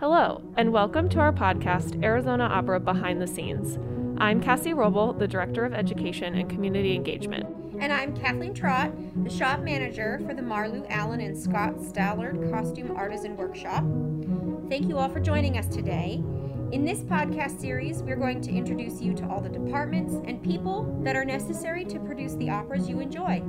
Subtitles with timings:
[0.00, 3.80] Hello, and welcome to our podcast, Arizona Opera Behind the Scenes.
[4.18, 7.46] I'm Cassie Roble, the Director of Education and Community Engagement.
[7.80, 8.92] And I'm Kathleen Trott,
[9.24, 13.82] the shop manager for the Marlou Allen and Scott Stallard Costume Artisan Workshop.
[14.70, 16.22] Thank you all for joining us today.
[16.70, 20.96] In this podcast series, we're going to introduce you to all the departments and people
[21.02, 23.42] that are necessary to produce the operas you enjoy.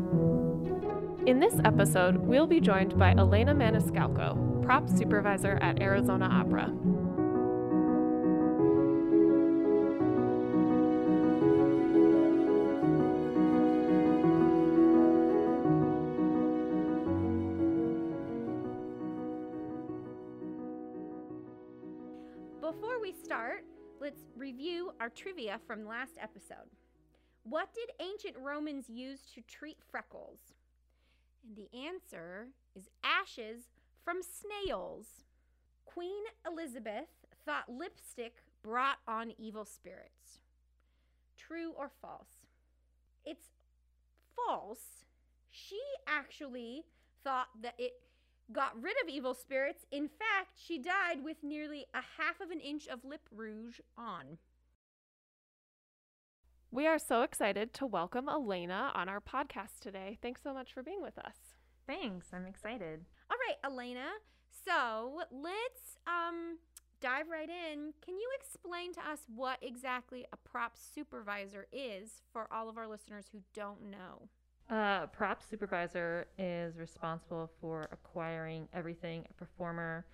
[1.27, 6.67] In this episode, we'll be joined by Elena Maniscalco, prop supervisor at Arizona Opera.
[22.61, 23.65] Before we start,
[23.99, 26.57] let's review our trivia from last episode.
[27.41, 30.37] What did ancient Romans use to treat freckles?
[31.43, 33.63] And the answer is ashes
[34.09, 35.05] from snails.
[35.85, 37.09] Queen Elizabeth
[37.45, 40.39] thought lipstick brought on evil spirits.
[41.37, 42.47] True or false?
[43.23, 43.49] It's
[44.35, 45.05] false.
[45.51, 46.85] She actually
[47.23, 47.91] thought that it
[48.51, 49.85] got rid of evil spirits.
[49.91, 54.39] In fact, she died with nearly a half of an inch of lip rouge on.
[56.71, 60.17] We are so excited to welcome Elena on our podcast today.
[60.19, 61.35] Thanks so much for being with us.
[61.85, 62.29] Thanks.
[62.33, 63.05] I'm excited.
[63.49, 64.09] Right, Elena.
[64.63, 66.59] So let's um,
[67.01, 67.93] dive right in.
[68.05, 72.87] Can you explain to us what exactly a prop supervisor is for all of our
[72.87, 74.29] listeners who don't know?
[74.69, 80.05] Uh, prop supervisor is responsible for acquiring everything a performer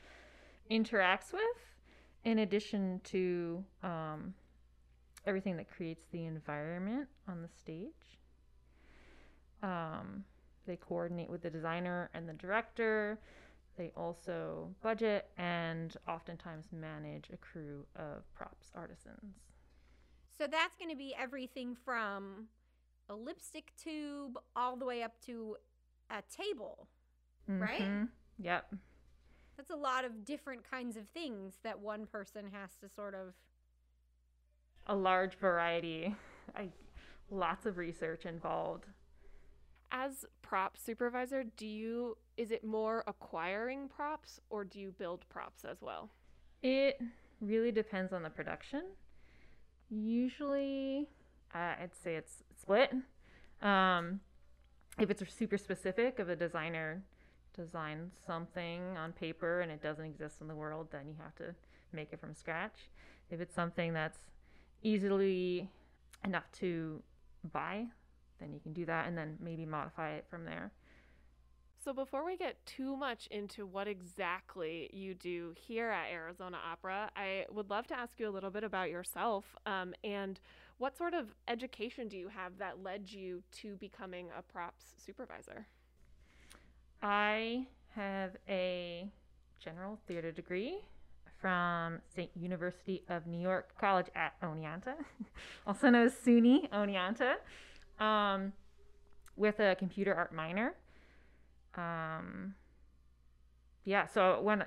[0.72, 1.42] interacts with,
[2.24, 4.34] in addition to um,
[5.26, 8.18] everything that creates the environment on the stage.
[9.62, 10.24] Um,
[10.66, 13.20] they coordinate with the designer and the director.
[13.78, 19.36] They also budget and oftentimes manage a crew of props artisans.
[20.38, 22.48] So that's going to be everything from
[23.10, 25.58] a lipstick tube all the way up to
[26.10, 26.88] a table,
[27.48, 27.82] right?
[27.82, 28.10] Mhm.
[28.40, 28.76] Yep.
[29.58, 33.34] That's a lot of different kinds of things that one person has to sort of.
[34.88, 36.16] A large variety.
[36.56, 36.70] I,
[37.30, 38.86] lots of research involved.
[39.92, 45.64] As prop supervisor, do you is it more acquiring props or do you build props
[45.64, 46.10] as well?
[46.62, 47.00] It
[47.42, 48.84] really depends on the production.
[49.90, 51.08] Usually,
[51.54, 52.92] uh, I'd say it's split.
[53.62, 54.20] Um,
[55.00, 57.04] if it's super specific, if a designer
[57.56, 61.56] designs something on paper and it doesn't exist in the world, then you have to
[61.94, 62.90] make it from scratch.
[63.30, 64.20] If it's something that's
[64.84, 65.70] easily
[66.24, 67.02] enough to
[67.52, 67.86] buy,
[68.40, 70.72] then you can do that and then maybe modify it from there.
[71.84, 77.12] So before we get too much into what exactly you do here at Arizona Opera,
[77.16, 80.40] I would love to ask you a little bit about yourself um, and
[80.78, 85.68] what sort of education do you have that led you to becoming a props supervisor?
[87.04, 89.08] I have a
[89.60, 90.80] general theater degree
[91.40, 94.96] from State University of New York College at Oneonta,
[95.68, 97.36] also known as SUNY Oneonta,
[98.00, 98.54] um,
[99.36, 100.74] with a computer art minor.
[101.76, 102.56] Um,
[103.84, 104.64] yeah, so when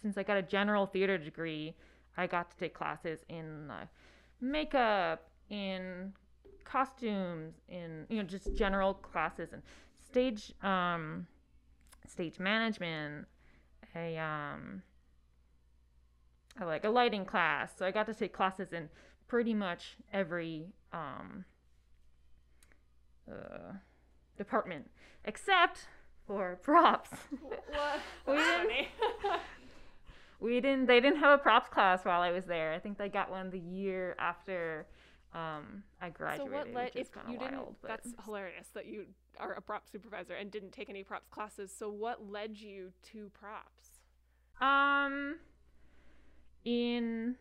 [0.00, 1.74] since I got a general theater degree,
[2.16, 3.86] I got to take classes in uh,
[4.40, 6.12] makeup, in
[6.64, 9.62] costumes, in you know just general classes and
[10.04, 11.26] stage um,
[12.06, 13.26] stage management,
[13.94, 14.82] a um,
[16.60, 17.72] a, like a lighting class.
[17.76, 18.88] So I got to take classes in
[19.28, 21.44] pretty much every um,
[23.30, 23.74] uh,
[24.36, 24.90] department
[25.24, 25.86] except
[26.26, 27.10] for props.
[27.40, 28.00] What?
[28.26, 28.86] We didn't.
[30.40, 30.86] we didn't.
[30.86, 32.72] They didn't have a props class while I was there.
[32.72, 34.86] I think they got one the year after
[35.34, 37.80] um, I so what led if you didn't?
[37.82, 37.88] But...
[37.88, 39.06] That's hilarious that you
[39.40, 41.72] are a prop supervisor and didn't take any props classes.
[41.76, 43.88] So what led you to props?
[44.60, 45.38] Um,
[46.64, 47.34] in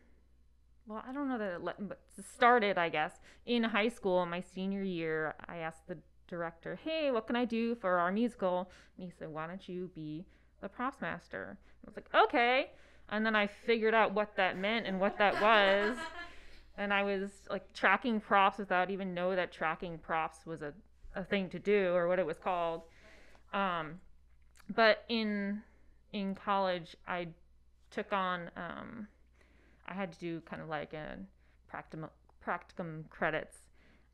[0.88, 2.00] well, I don't know that it let, but
[2.36, 4.26] started, I guess, in high school.
[4.26, 5.98] My senior year, I asked the
[6.28, 9.90] director, "Hey, what can I do for our musical?" And he said, "Why don't you
[9.96, 10.26] be
[10.62, 12.72] the props master?" I was like, "Okay."
[13.10, 15.98] And then I figured out what that meant and what that was.
[16.78, 20.74] and I was like tracking props without even know that tracking props was a,
[21.16, 22.82] a thing to do or what it was called.
[23.54, 24.00] Um,
[24.74, 25.62] but in
[26.12, 27.28] in college, I
[27.92, 29.08] took on um,
[29.88, 31.18] I had to do kind of like a
[31.72, 32.10] practicum
[32.46, 33.60] practicum credits,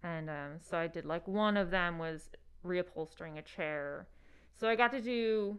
[0.03, 2.29] and um, so I did like one of them was
[2.65, 4.07] reupholstering a chair.
[4.53, 5.57] So I got to do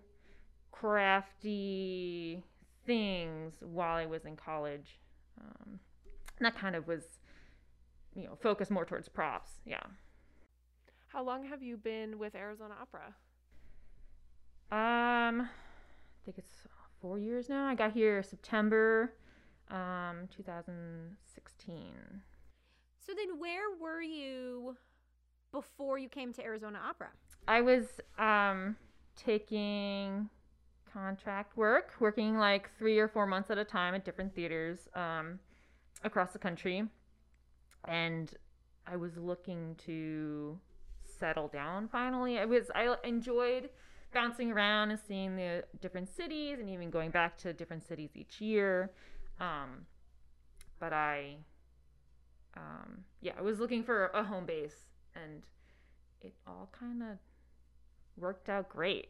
[0.72, 2.42] crafty
[2.86, 4.98] things while I was in college.
[5.40, 5.80] Um,
[6.40, 7.02] that kind of was,
[8.14, 9.50] you know, focused more towards props.
[9.64, 9.82] Yeah.
[11.08, 13.14] How long have you been with Arizona Opera?
[14.72, 16.66] Um, I think it's
[17.00, 17.66] four years now.
[17.66, 19.14] I got here September,
[19.70, 21.84] um, 2016.
[23.06, 24.76] So then, where were you
[25.52, 27.10] before you came to Arizona Opera?
[27.48, 27.86] I was
[28.18, 28.76] um
[29.16, 30.28] taking
[30.92, 35.38] contract work, working like three or four months at a time at different theaters um,
[36.04, 36.84] across the country.
[37.86, 38.32] And
[38.86, 40.58] I was looking to
[41.04, 42.38] settle down finally.
[42.38, 43.70] I was I enjoyed
[44.12, 48.40] bouncing around and seeing the different cities and even going back to different cities each
[48.40, 48.90] year.
[49.40, 49.86] Um,
[50.78, 51.36] but I
[52.56, 54.76] um, yeah, I was looking for a home base
[55.14, 55.42] and
[56.20, 57.18] it all kind of
[58.16, 59.08] worked out great.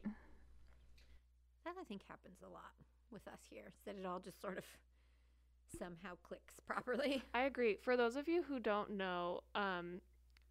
[1.64, 2.72] That I think happens a lot
[3.10, 4.64] with us here, that it all just sort of
[5.78, 7.22] somehow clicks properly.
[7.34, 7.76] I agree.
[7.82, 10.00] For those of you who don't know, um,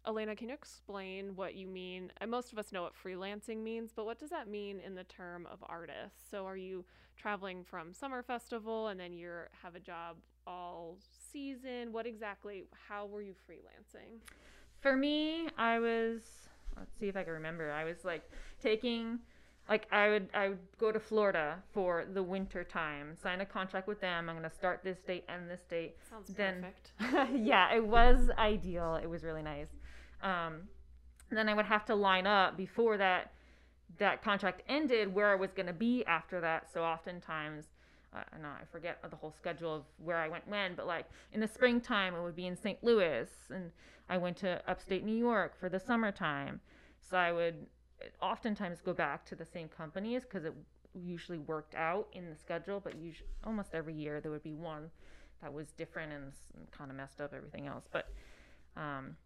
[0.06, 2.10] Elena, can you explain what you mean?
[2.20, 5.04] And most of us know what freelancing means, but what does that mean in the
[5.04, 6.30] term of artist?
[6.30, 6.84] So, are you
[7.24, 9.30] traveling from summer festival and then you
[9.62, 10.96] have a job all
[11.32, 11.92] season?
[11.92, 12.64] What exactly?
[12.88, 14.18] How were you freelancing?
[14.80, 16.22] For me, I was.
[16.76, 17.70] Let's see if I can remember.
[17.72, 18.22] I was like
[18.62, 19.18] taking
[19.68, 23.86] like I would I would go to Florida for the winter time, sign a contract
[23.86, 24.28] with them.
[24.28, 25.96] I'm gonna start this date and this date.
[26.08, 26.64] Sounds Then-
[26.98, 27.32] perfect.
[27.36, 28.98] yeah, it was ideal.
[29.02, 29.68] It was really nice.
[30.22, 30.62] Um,
[31.30, 33.32] then I would have to line up before that
[33.98, 36.72] that contract ended where I was gonna be after that.
[36.72, 37.66] So oftentimes.
[38.12, 41.38] Uh, I I forget the whole schedule of where I went when, but like in
[41.38, 42.82] the springtime it would be in St.
[42.82, 43.70] Louis, and
[44.08, 46.60] I went to upstate New York for the summertime.
[47.08, 47.54] So I would
[48.20, 50.54] oftentimes go back to the same companies because it
[50.94, 54.90] usually worked out in the schedule, but usually almost every year there would be one
[55.42, 56.32] that was different and,
[56.70, 57.84] kind of messed up everything else.
[57.90, 58.08] But
[58.76, 59.16] um,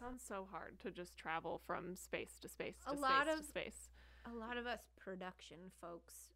[0.00, 3.32] sounds so hard to just travel from space to space to A space lot to
[3.34, 3.90] of- space.
[4.30, 6.30] A lot of us production folks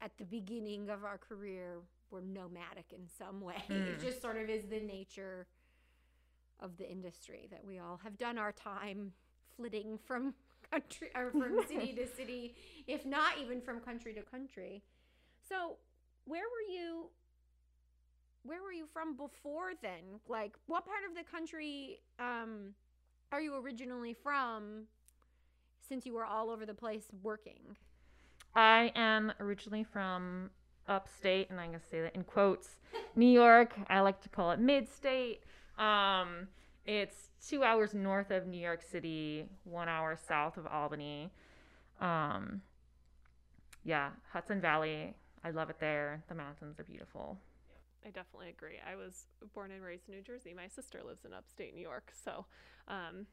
[0.00, 3.56] at the beginning of our career were nomadic in some way.
[3.68, 4.00] It Mm.
[4.00, 5.46] just sort of is the nature
[6.60, 9.12] of the industry that we all have done our time
[9.56, 10.34] flitting from
[10.70, 12.54] country or from city to city,
[12.86, 14.82] if not even from country to country.
[15.48, 15.78] So,
[16.24, 17.10] where were you
[18.44, 20.20] where were you from before then?
[20.28, 22.74] Like what part of the country um
[23.32, 24.84] are you originally from
[25.88, 27.76] since you were all over the place working?
[28.54, 30.50] I am originally from
[30.86, 32.68] upstate, and I'm going to say that in quotes,
[33.16, 33.74] New York.
[33.88, 35.40] I like to call it mid state.
[35.78, 36.48] Um,
[36.84, 41.30] it's two hours north of New York City, one hour south of Albany.
[42.00, 42.60] Um,
[43.84, 45.14] yeah, Hudson Valley.
[45.44, 46.22] I love it there.
[46.28, 47.38] The mountains are beautiful.
[48.04, 48.78] I definitely agree.
[48.86, 50.54] I was born and raised in New Jersey.
[50.54, 52.46] My sister lives in upstate New York, so
[52.88, 53.26] um,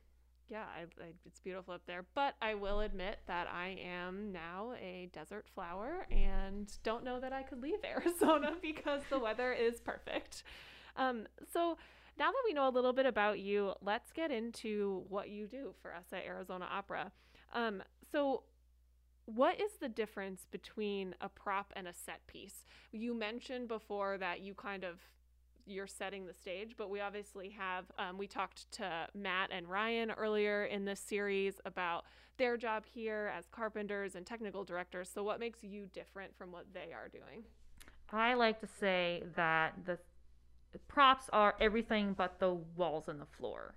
[0.49, 2.05] yeah, I, I, it's beautiful up there.
[2.15, 7.33] But I will admit that I am now a desert flower and don't know that
[7.33, 10.43] I could leave Arizona because the weather is perfect.
[10.95, 11.77] Um, so
[12.17, 15.73] now that we know a little bit about you, let's get into what you do
[15.81, 17.11] for us at Arizona Opera.
[17.53, 17.81] Um,
[18.11, 18.43] so
[19.35, 22.65] what is the difference between a prop and a set piece?
[22.91, 24.99] You mentioned before that you kind of
[25.65, 30.11] you're setting the stage, but we obviously have um, we talked to Matt and Ryan
[30.11, 32.05] earlier in this series about
[32.37, 35.09] their job here as carpenters and technical directors.
[35.13, 37.43] So what makes you different from what they are doing?
[38.11, 39.99] I like to say that the
[40.87, 43.75] props are everything but the walls and the floor.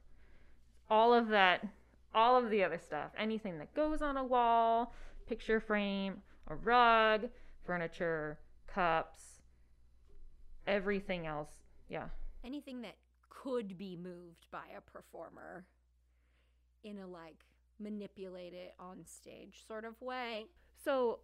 [0.89, 1.67] All of that,
[2.15, 4.95] all of the other stuff, anything that goes on a wall,
[5.33, 7.27] picture frame, a rug,
[7.65, 9.41] furniture, cups,
[10.67, 11.49] everything else.
[11.89, 12.09] Yeah.
[12.45, 12.97] Anything that
[13.31, 15.65] could be moved by a performer
[16.85, 17.47] in a like
[17.81, 20.49] manipulate it on stage sort of way.
[20.85, 21.21] So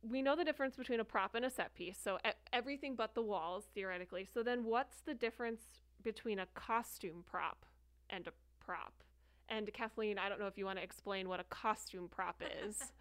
[0.00, 1.98] we know the difference between a prop and a set piece.
[2.02, 4.26] So e- everything but the walls, theoretically.
[4.32, 5.60] So then what's the difference
[6.02, 7.66] between a costume prop
[8.08, 8.32] and a
[8.64, 8.94] prop?
[9.48, 12.76] And Kathleen, I don't know if you want to explain what a costume prop is.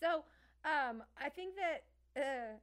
[0.00, 0.22] So,
[0.64, 2.56] um, I think that uh,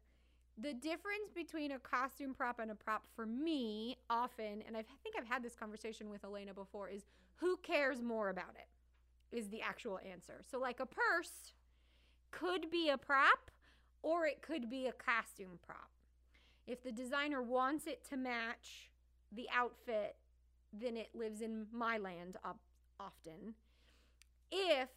[0.57, 4.97] the difference between a costume prop and a prop for me often, and I've, I
[5.03, 9.35] think I've had this conversation with Elena before, is who cares more about it?
[9.35, 10.41] Is the actual answer.
[10.49, 11.53] So, like a purse
[12.31, 13.51] could be a prop
[14.01, 15.89] or it could be a costume prop.
[16.67, 18.91] If the designer wants it to match
[19.31, 20.15] the outfit,
[20.71, 22.59] then it lives in my land op-
[22.99, 23.53] often.
[24.51, 24.89] If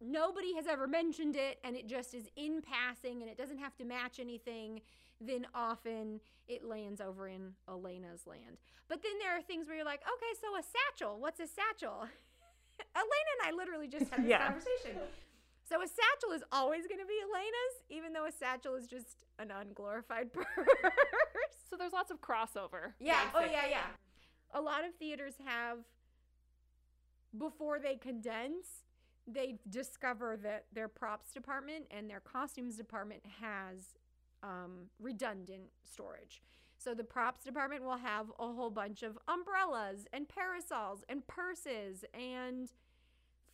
[0.00, 3.76] nobody has ever mentioned it and it just is in passing and it doesn't have
[3.76, 4.80] to match anything,
[5.20, 8.58] then often it lands over in Elena's land.
[8.88, 12.00] But then there are things where you're like, okay, so a satchel, what's a satchel?
[12.96, 14.46] Elena and I literally just had this Yeah.
[14.46, 14.98] conversation.
[15.66, 19.24] So a satchel is always going to be Elena's, even though a satchel is just
[19.38, 20.44] an unglorified purse.
[21.70, 22.92] So there's lots of crossover.
[23.00, 23.30] Yeah.
[23.34, 23.86] Oh, yeah, yeah.
[24.52, 25.78] A lot of theaters have,
[27.36, 28.84] before they condense,
[29.26, 33.94] they discover that their props department and their costumes department has
[34.42, 36.42] um, redundant storage.
[36.76, 42.04] So the props department will have a whole bunch of umbrellas and parasols and purses
[42.12, 42.70] and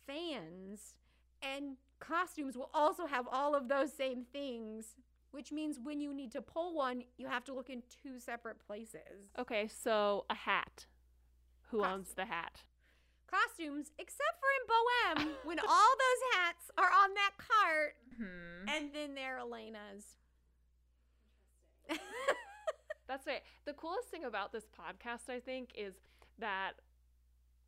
[0.05, 0.95] fans
[1.41, 4.95] and costumes will also have all of those same things
[5.29, 8.59] which means when you need to pull one you have to look in two separate
[8.65, 10.87] places Okay, so a hat.
[11.69, 12.63] Who owns the hat?
[13.31, 18.67] Costumes except for in Boheme when all those hats are on that cart Hmm.
[18.69, 20.05] and then they're elena's
[23.07, 23.41] That's right.
[23.65, 25.93] The coolest thing about this podcast, I think, is
[26.39, 26.73] that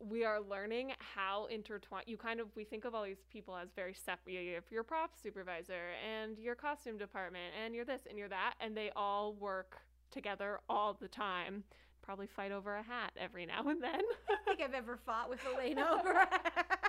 [0.00, 3.68] we are learning how intertwined you kind of we think of all these people as
[3.76, 4.32] very separate.
[4.32, 8.76] You your props supervisor and your costume department and you're this and you're that, and
[8.76, 9.78] they all work
[10.10, 11.64] together all the time.
[12.04, 14.00] Probably fight over a hat every now and then.
[14.30, 16.82] i think i've ever fought with elena over a hat.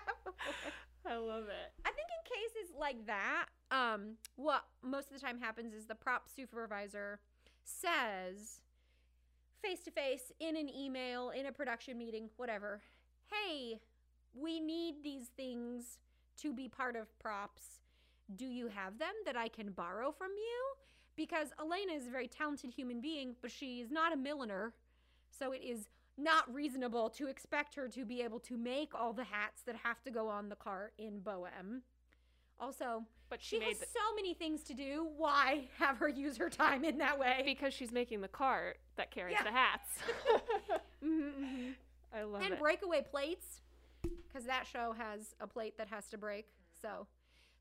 [1.07, 1.71] I love it.
[1.85, 5.95] I think in cases like that, um, what most of the time happens is the
[5.95, 7.19] prop supervisor
[7.63, 8.61] says
[9.63, 12.81] face to face in an email, in a production meeting, whatever,
[13.31, 13.79] hey,
[14.33, 15.97] we need these things
[16.41, 17.79] to be part of props.
[18.35, 20.75] Do you have them that I can borrow from you?
[21.15, 24.73] Because Elena is a very talented human being, but she is not a milliner.
[25.37, 25.87] So it is
[26.17, 30.01] not reasonable to expect her to be able to make all the hats that have
[30.03, 31.81] to go on the cart in Boheme.
[32.59, 35.09] Also, But she, she has the, so many things to do.
[35.17, 37.41] Why have her use her time in that way?
[37.45, 39.43] because she's making the cart that carries Yeah.
[39.43, 39.89] the hats.
[41.03, 41.73] Mhm, mhm.
[42.13, 42.59] I love and it.
[42.61, 43.61] breakaway plates,
[44.27, 46.45] because that show has a plate that has to break.
[46.81, 47.07] So,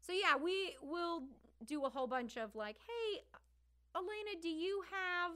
[0.01, 1.25] so yeah, we will
[1.67, 3.25] do a whole bunch of like, hey,
[3.97, 5.33] Elena, do you have?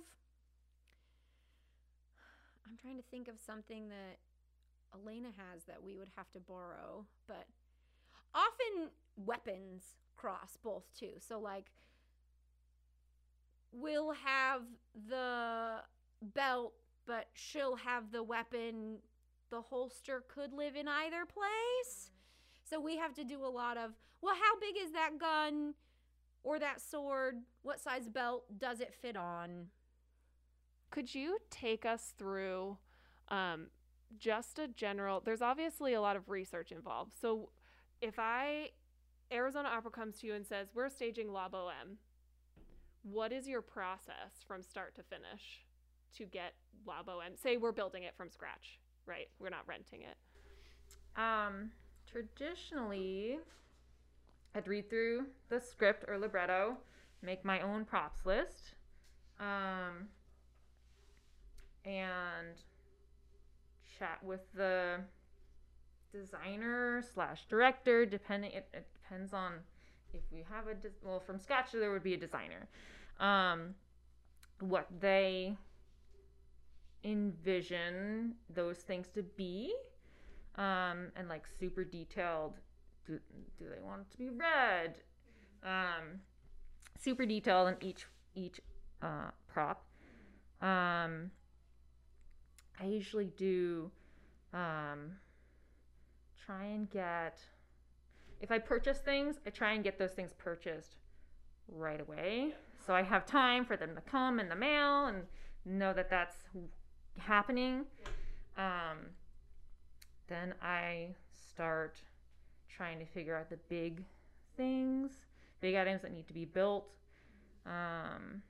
[2.69, 4.19] I'm trying to think of something that
[4.95, 7.47] Elena has that we would have to borrow, but
[8.35, 11.13] often weapons cross both too.
[11.19, 11.67] So like
[13.73, 14.63] we'll have
[15.09, 15.77] the
[16.35, 16.75] belt,
[17.07, 18.99] but she'll have the weapon.
[19.51, 22.11] The holster could live in either place.
[22.69, 25.75] So we have to do a lot of, well, how big is that gun
[26.45, 27.37] or that sword?
[27.63, 29.69] What size belt does it fit on?
[30.91, 32.79] Could you take us through
[33.29, 33.67] um,
[34.19, 35.21] just a general?
[35.25, 37.13] There's obviously a lot of research involved.
[37.21, 37.51] So,
[38.01, 38.71] if I
[39.31, 41.97] Arizona Opera comes to you and says we're staging La Boheme,
[43.03, 45.65] what is your process from start to finish
[46.17, 46.55] to get
[46.87, 47.37] La Boheme?
[47.37, 49.29] Say we're building it from scratch, right?
[49.39, 50.17] We're not renting it.
[51.21, 51.71] Um,
[52.11, 53.39] traditionally,
[54.55, 56.77] I'd read through the script or libretto,
[57.23, 58.75] make my own props list,
[59.41, 60.09] um,
[61.85, 62.57] and
[63.99, 65.01] chat with the
[66.13, 68.07] designer slash director.
[68.07, 69.55] Depending, it, it depends on
[70.13, 71.73] if we have a well from scratch.
[71.73, 72.69] There would be a designer.
[73.21, 73.75] Um,
[74.61, 75.57] what they
[77.05, 79.73] envision those things to be
[80.57, 82.55] um, and like super detailed.
[83.07, 83.19] Do,
[83.59, 84.99] do they want it to be red?
[85.63, 86.21] Um,
[86.99, 88.61] super detailed in each each
[89.03, 89.85] uh, prop.
[90.61, 91.31] Um,
[92.81, 93.91] I usually do
[94.53, 95.13] um,
[96.45, 97.39] try and get
[98.41, 100.97] if I purchase things, I try and get those things purchased
[101.69, 102.55] right away,
[102.87, 105.25] so I have time for them to come in the mail and
[105.65, 106.37] know that that's
[107.19, 107.85] happening.
[108.57, 109.11] Um,
[110.29, 111.09] then I
[111.53, 111.99] start
[112.69, 114.05] trying to figure out the big
[114.57, 115.11] things,
[115.61, 116.89] big items that need to be built.
[117.67, 118.43] Um,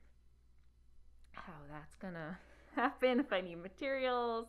[1.33, 2.37] how that's gonna
[2.75, 4.47] happen if I need materials.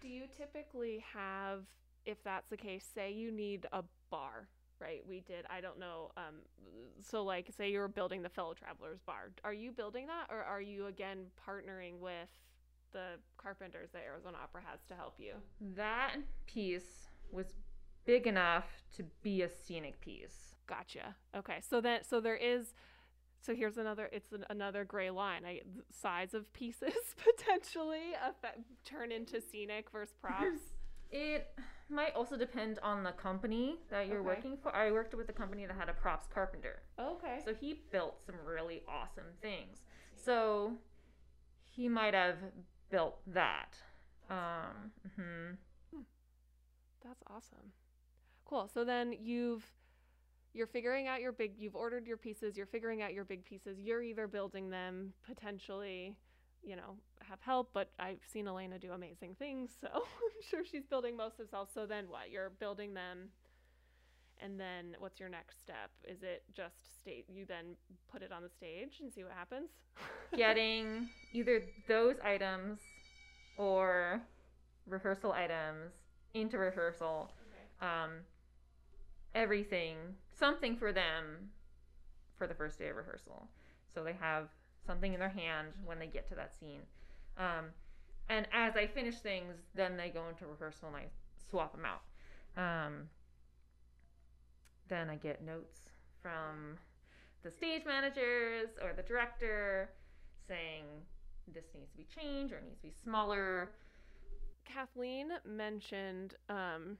[0.00, 1.60] Do you typically have,
[2.04, 4.48] if that's the case, say you need a bar,
[4.80, 5.02] right?
[5.06, 6.10] We did, I don't know.
[6.16, 6.40] Um,
[7.02, 9.30] so, like, say you're building the fellow travelers bar.
[9.44, 12.28] Are you building that, or are you again partnering with
[12.92, 15.34] the carpenters that Arizona Opera has to help you?
[15.76, 17.54] That piece was
[18.04, 20.56] big enough to be a scenic piece.
[20.66, 21.14] Gotcha.
[21.36, 22.74] Okay, so that so there is.
[23.44, 24.08] So here's another.
[24.12, 25.44] It's an, another gray line.
[25.44, 30.60] I the size of pieces potentially affect, turn into scenic versus props.
[31.14, 31.50] It
[31.90, 34.26] might also depend on the company that you're Okay.
[34.26, 34.74] working for.
[34.74, 36.80] I worked with a company that had a props carpenter.
[36.98, 37.40] Okay.
[37.44, 39.82] So he built some really awesome things.
[40.16, 40.72] So
[41.62, 42.36] he might have
[42.88, 43.76] built that.
[44.30, 46.00] Um, mm-hmm.
[47.04, 47.72] That's awesome.
[48.46, 48.70] Cool.
[48.72, 49.70] So then you've
[50.54, 53.78] you're figuring out your big you've ordered your pieces, you're figuring out your big pieces.
[53.78, 56.16] You're either building them potentially,
[56.62, 60.84] you know, have help, but I've seen Elena do amazing things, so I'm sure she's
[60.84, 61.68] building most of herself.
[61.72, 62.30] So then what?
[62.30, 63.30] You're building them
[64.42, 65.90] and then what's your next step?
[66.04, 67.76] Is it just state you then
[68.10, 69.70] put it on the stage and see what happens?
[70.36, 72.80] Getting either those items
[73.56, 74.20] or
[74.86, 75.92] rehearsal items
[76.34, 77.30] into rehearsal.
[77.80, 78.10] Um,
[79.34, 79.96] everything,
[80.42, 81.50] something for them
[82.36, 83.46] for the first day of rehearsal.
[83.94, 84.48] So they have
[84.84, 86.80] something in their hand when they get to that scene.
[87.38, 87.66] Um,
[88.28, 91.04] and as I finish things, then they go into rehearsal and I
[91.48, 92.02] swap them out.
[92.56, 93.08] Um,
[94.88, 95.78] then I get notes
[96.20, 96.76] from
[97.44, 99.90] the stage managers or the director
[100.48, 100.82] saying
[101.54, 103.70] this needs to be changed or it needs to be smaller.
[104.64, 106.98] Kathleen mentioned um,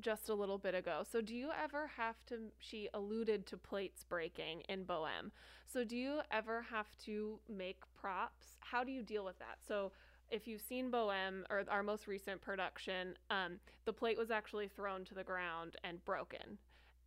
[0.00, 1.02] just a little bit ago.
[1.10, 2.38] So, do you ever have to?
[2.58, 5.30] She alluded to plates breaking in Boheme.
[5.66, 8.56] So, do you ever have to make props?
[8.60, 9.58] How do you deal with that?
[9.66, 9.92] So,
[10.30, 15.04] if you've seen Boheme or our most recent production, um, the plate was actually thrown
[15.04, 16.58] to the ground and broken,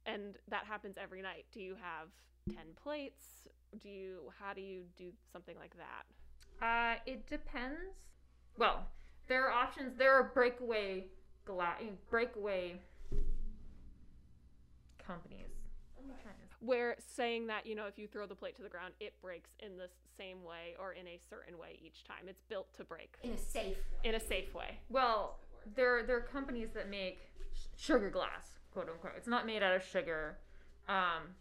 [0.05, 1.45] and that happens every night.
[1.51, 2.09] Do you have
[2.55, 3.47] ten plates?
[3.81, 4.31] Do you?
[4.39, 6.65] How do you do something like that?
[6.65, 7.95] Uh, it depends.
[8.57, 8.87] Well,
[9.27, 9.97] there are options.
[9.97, 11.05] There are breakaway
[11.45, 11.77] gla-
[12.09, 12.79] breakaway
[15.05, 15.47] companies.
[15.95, 16.45] What am I trying to say?
[16.61, 19.51] where saying that you know if you throw the plate to the ground it breaks
[19.61, 23.15] in the same way or in a certain way each time it's built to break
[23.23, 25.39] In a safe in a safe way Well,
[25.75, 27.19] there there are companies that make
[27.53, 29.13] sh- sugar glass, quote unquote.
[29.15, 30.37] It's not made out of sugar.
[30.89, 31.35] Um,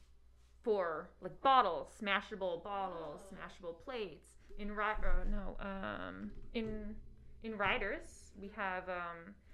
[0.63, 4.29] for like bottles, smashable bottles, smashable plates.
[4.59, 6.95] In ri- uh, no, um, in
[7.43, 9.48] in riders we have um, a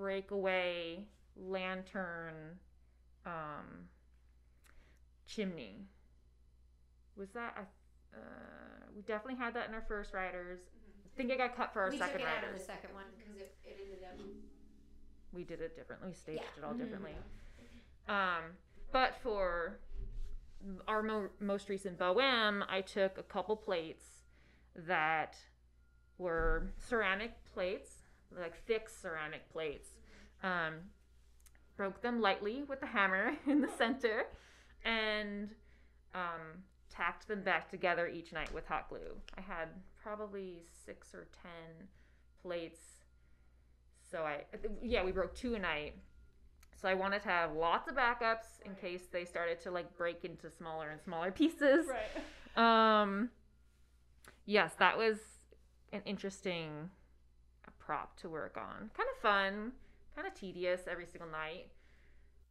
[0.00, 1.04] breakaway
[1.36, 2.34] lantern
[3.26, 3.88] um,
[5.26, 5.84] chimney.
[7.16, 8.20] Was that a, uh,
[8.96, 10.58] we definitely had that in our first riders.
[11.04, 12.94] I think it got cut for our we took second it out of the second
[12.94, 14.18] one because it, it ended up
[15.34, 16.08] We did it differently.
[16.08, 16.62] We staged Yeah.
[16.62, 17.14] it all differently.
[18.08, 18.56] Um,
[18.90, 19.80] but for
[20.88, 24.24] our mo- most recent Boheme, I took a couple plates
[24.74, 25.36] that
[26.16, 27.99] were ceramic plates,
[28.38, 29.90] like thick ceramic plates.
[30.42, 30.74] Um,
[31.76, 34.24] broke them lightly with the hammer in the center,
[34.84, 35.50] and
[36.14, 36.62] um,
[36.94, 39.16] tacked them back together each night with hot glue.
[39.36, 39.68] I had
[40.02, 41.88] probably six or ten
[42.42, 42.80] plates.
[44.10, 44.44] So I,
[44.82, 45.94] yeah, we broke two a night.
[46.80, 50.24] So I wanted to have lots of backups in case they started to like break
[50.24, 51.86] into smaller and smaller pieces.
[51.86, 53.30] right Um,
[54.46, 55.18] yes, that was
[55.92, 56.90] an interesting
[57.90, 58.88] prop to work on.
[58.96, 59.72] Kind of fun,
[60.14, 61.66] kind of tedious every single night.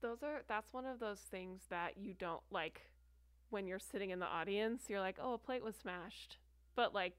[0.01, 2.81] those are that's one of those things that you don't like
[3.49, 6.37] when you're sitting in the audience you're like oh a plate was smashed
[6.75, 7.13] but like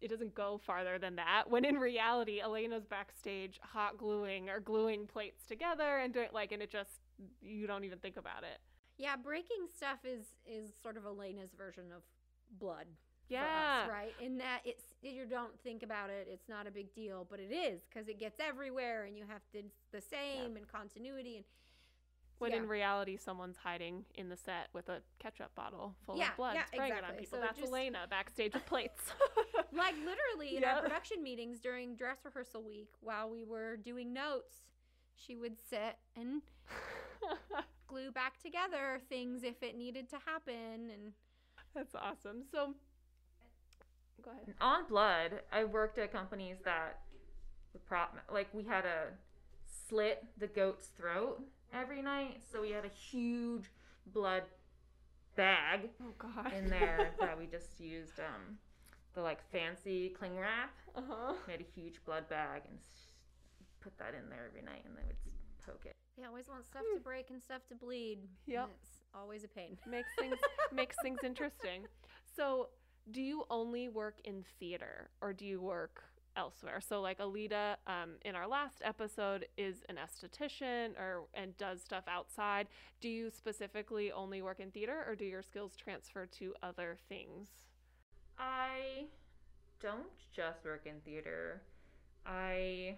[0.00, 5.06] it doesn't go farther than that when in reality elena's backstage hot gluing or gluing
[5.06, 7.00] plates together and doing like and it just
[7.40, 8.58] you don't even think about it
[8.98, 12.02] yeah breaking stuff is is sort of Elena's version of
[12.58, 14.12] blood for yeah us, right?
[14.20, 17.52] In that it's you don't think about it it's not a big deal but it
[17.52, 21.44] is because it gets everywhere and you have to it's the same and continuity and
[22.38, 22.56] when yeah.
[22.58, 26.54] in reality someone's hiding in the set with a ketchup bottle full Yeah, of blood
[26.56, 27.38] yeah, spraying it on people.
[27.38, 29.00] So that's just- elena backstage with plates.
[29.72, 30.76] Like literally in Yeah.
[30.76, 34.54] our production meetings during dress rehearsal week while we were doing notes
[35.16, 36.42] she would sit and
[37.88, 41.12] glue back together things if it needed to happen and
[41.74, 42.44] that's awesome.
[42.52, 42.74] So
[44.22, 47.00] go ahead On Blood, I worked at companies that
[47.72, 49.08] the prop like we had a
[49.88, 51.40] slit the goat's throat
[51.72, 53.64] every night, so we had a huge
[54.12, 54.42] blood
[55.36, 58.56] bag oh god in there that we just used um
[59.14, 60.70] the like fancy cling wrap.
[60.94, 62.78] uh-huh We had a huge blood bag and
[63.80, 65.16] put that in there every night, and they would
[65.66, 65.92] poke it.
[66.16, 68.68] they always want stuff to break and stuff to bleed and Yep.
[68.80, 70.36] it's always a pain makes things
[70.72, 71.86] makes things interesting.
[72.36, 72.68] So,
[73.10, 76.04] do you only work in theater or do you work
[76.36, 76.80] elsewhere?
[76.80, 82.04] So, like Alita, um, in our last episode, is an esthetician or and does stuff
[82.08, 82.68] outside.
[83.00, 87.48] Do you specifically only work in theater, or do your skills transfer to other things?
[88.38, 89.06] I
[89.80, 91.62] don't just work in theater.
[92.26, 92.96] I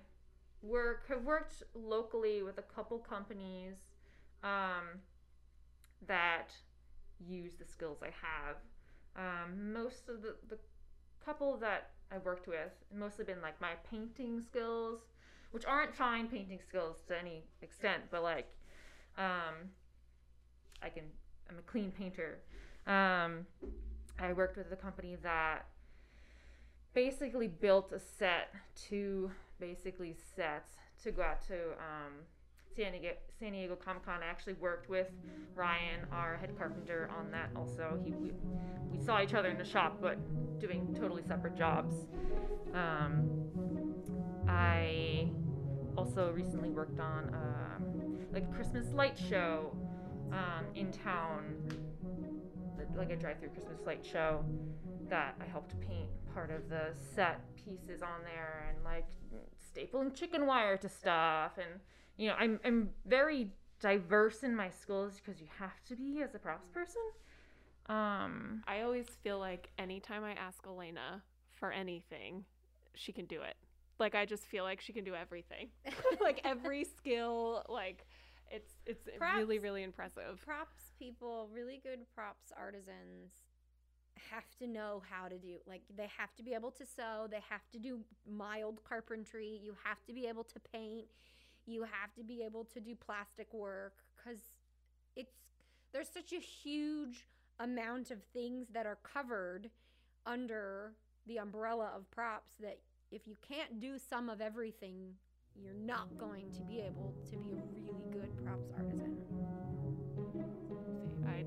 [0.62, 3.74] work have worked locally with a couple companies
[4.42, 5.00] um,
[6.06, 6.48] that
[7.18, 8.56] use the skills I have.
[9.16, 10.58] Um, most of the, the
[11.24, 15.00] couple that I've worked with mostly been like my painting skills,
[15.50, 18.48] which aren't fine painting skills to any extent, but like
[19.18, 19.70] um,
[20.82, 21.04] I can
[21.48, 22.38] I'm a clean painter.
[22.86, 23.46] Um,
[24.18, 25.66] I worked with a company that
[26.94, 28.54] basically built a set
[28.88, 32.12] to basically sets to go out to um,
[32.76, 34.22] San Diego, San Diego Comic Con.
[34.22, 35.08] I actually worked with
[35.54, 37.48] Ryan, our head carpenter, on that.
[37.56, 38.32] Also, he we,
[38.92, 40.18] we saw each other in the shop, but
[40.60, 41.94] doing totally separate jobs.
[42.74, 43.30] Um,
[44.48, 45.28] I
[45.96, 49.74] also recently worked on um, like a Christmas light show
[50.32, 51.56] um, in town,
[52.94, 54.44] like a drive-through Christmas light show
[55.08, 59.06] that I helped paint part of the set pieces on there and like
[59.74, 61.80] stapling chicken wire to stuff and
[62.16, 63.50] you know I'm I'm very
[63.80, 67.02] diverse in my skills because you have to be as a props person.
[67.88, 72.44] Um, I always feel like anytime I ask Elena for anything,
[72.94, 73.54] she can do it.
[73.98, 75.68] Like I just feel like she can do everything.
[76.20, 78.06] like every skill, like
[78.50, 79.36] it's it's Props.
[79.36, 80.40] really really impressive.
[80.44, 83.32] props people, really good props artisans
[84.30, 87.40] have to know how to do like they have to be able to sew, they
[87.48, 91.06] have to do mild carpentry, you have to be able to paint,
[91.66, 94.38] you have to be able to do plastic work cuz
[95.14, 95.36] it's
[95.92, 97.26] there's such a huge
[97.58, 99.70] amount of things that are covered
[100.26, 100.94] under
[101.26, 102.78] the umbrella of props that
[103.10, 105.14] if you can't do some of everything,
[105.54, 109.16] you're not going to be able to be a really good props artisan.
[110.28, 111.44] See, I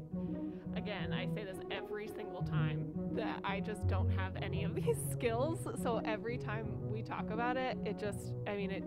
[0.77, 4.97] again, I say this every single time that I just don't have any of these
[5.11, 5.67] skills.
[5.83, 8.83] So every time we talk about it, it just I mean it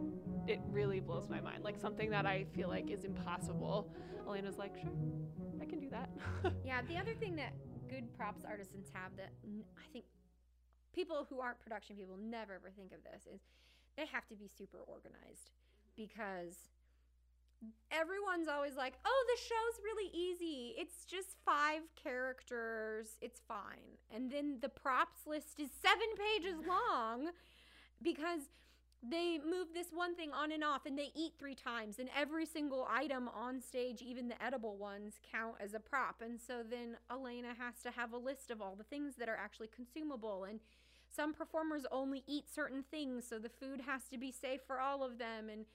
[0.47, 1.65] it really blows my mind.
[1.65, 3.93] Like something that I feel like is impossible.
[4.27, 4.93] Elena's like, "Sure.
[5.61, 6.11] I can do that."
[6.65, 7.53] Yeah, the other thing that
[7.89, 10.05] good props artisans have that I think
[10.95, 13.41] people who aren't production people never ever think of this is
[13.97, 15.51] they have to be super organized
[15.97, 16.57] because
[17.91, 20.75] everyone's always like, "Oh, the show's really easy.
[20.77, 23.19] It's just 5 characters.
[23.21, 27.31] It's fine." And then the props list is 7 pages long
[28.03, 28.49] because
[29.03, 32.47] they move this one thing on and off and they eat three times and every
[32.47, 36.23] single item on stage even the edible ones count as a prop.
[36.23, 39.37] And so then elena has to have a list of all the things that are
[39.37, 40.61] actually consumable and
[41.15, 45.03] some performers only eat certain things so the food has to be safe for all
[45.03, 45.49] of them.
[45.51, 45.67] And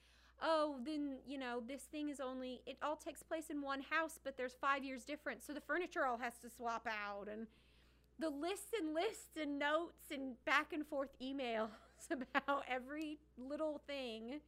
[0.41, 4.19] oh then you know this thing is only it all takes place in one house
[4.23, 7.27] but there's five years difference so the furniture all has to swap out.
[7.29, 7.47] And
[8.19, 11.69] the lists and lists and notes and back and forth emails
[12.11, 14.39] about every little thing.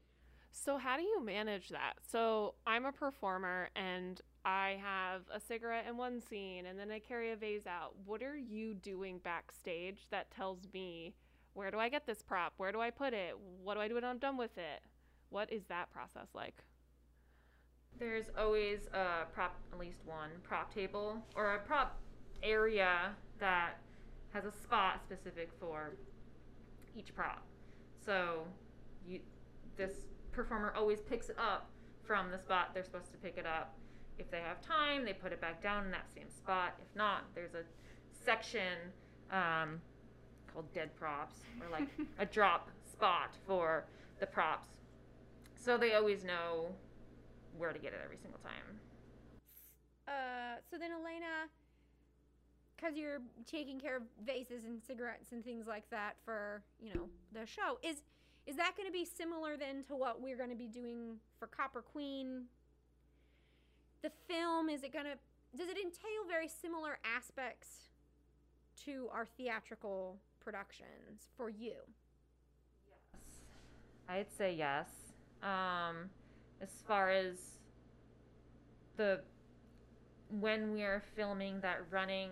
[0.51, 1.93] So, how do you manage that?
[2.11, 6.99] So, I'm a performer and I have a cigarette in one scene and then I
[6.99, 7.93] carry a vase out.
[8.05, 11.13] What are you doing backstage that tells me
[11.53, 12.53] where do I get this prop?
[12.57, 13.35] Where do I put it?
[13.63, 14.81] What do I do when I'm done with it?
[15.29, 16.63] What is that process like?
[17.99, 21.99] There's always a prop, at least one prop table or a prop
[22.41, 23.73] area that
[24.31, 25.95] has a spot specific for
[26.95, 27.43] each prop.
[28.05, 28.43] So
[29.07, 29.19] you,
[29.77, 29.91] this
[30.31, 31.69] performer always picks it up
[32.03, 33.75] from the spot they're supposed to pick it up.
[34.17, 36.75] If they have time, they put it back down in that same spot.
[36.81, 37.63] If not, there's a
[38.25, 38.77] section
[39.31, 39.79] um,
[40.51, 41.87] called dead props or like
[42.19, 43.85] a drop spot for
[44.19, 44.67] the props.
[45.55, 46.67] So they always know
[47.57, 48.79] where to get it every single time.
[50.07, 51.47] Uh, so then Elena,
[52.79, 57.07] because you're taking care of vases and cigarettes and things like that for you know
[57.33, 58.03] the show, is
[58.45, 61.47] is that going to be similar then to what we're going to be doing for
[61.47, 62.45] Copper Queen?
[64.01, 65.17] The film is it going to
[65.57, 67.89] does it entail very similar aspects
[68.85, 71.73] to our theatrical productions for you?
[72.87, 73.21] Yes.
[74.07, 74.87] I'd say yes.
[75.41, 76.09] Um,
[76.61, 77.37] as far as
[78.95, 79.21] the
[80.39, 82.29] when we are filming that running,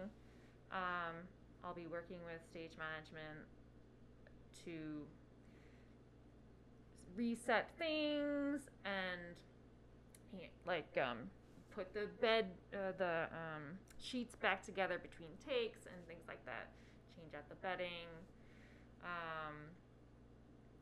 [0.72, 1.16] um,
[1.64, 3.46] I'll be working with stage management
[4.66, 5.06] to
[7.16, 9.36] reset things and
[10.68, 11.18] like um,
[11.74, 13.64] put the bed, uh, the um,
[14.00, 16.68] sheets back together between takes and things like that.
[17.16, 18.10] Change out the bedding.
[19.04, 19.56] Um,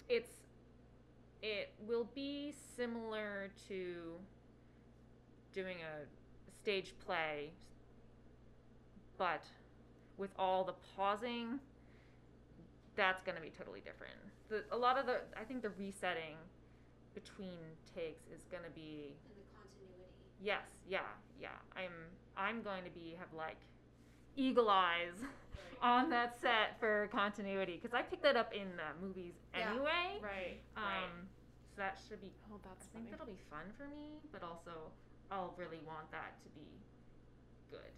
[0.10, 0.30] it's
[1.42, 4.16] it will be similar to
[5.54, 6.06] doing a
[6.62, 7.52] stage play,
[9.18, 9.44] but
[10.18, 11.60] with all the pausing,
[12.96, 14.14] that's going to be totally different.
[14.50, 16.38] The, a lot of the, I think the resetting
[17.14, 17.60] between
[17.96, 20.12] takes is gonna be And the continuity.
[20.42, 21.00] yes, yeah,
[21.40, 21.56] yeah.
[21.76, 21.92] I'm
[22.36, 23.56] I'm going to be have like
[24.36, 25.16] eagle eyes
[25.82, 29.72] on that set for continuity because I picked that up in uh, movies Yeah.
[29.72, 30.20] anyway.
[30.22, 30.60] Right.
[30.76, 31.26] Um,
[31.72, 32.32] so that should be.
[32.52, 33.12] Oh, that's I think funny.
[33.12, 34.92] that'll be fun for me, but also
[35.32, 36.68] I'll really want that to be
[37.72, 37.92] good.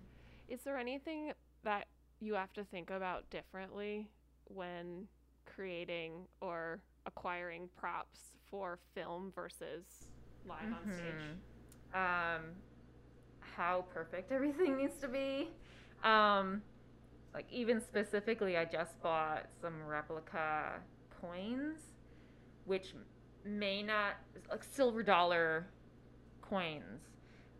[0.47, 1.87] Is there anything that
[2.19, 4.09] you have to think about differently
[4.45, 5.07] when
[5.45, 9.85] creating or acquiring props for film versus
[10.47, 11.37] live on stage?
[11.93, 12.41] Um,
[13.39, 15.49] how perfect everything needs to be.
[16.03, 16.61] Um,
[17.33, 20.79] like even specifically, I just bought some replica
[21.21, 21.79] coins,
[22.65, 22.93] which
[23.45, 24.13] may not
[24.49, 25.67] like silver dollar
[26.41, 27.01] coins,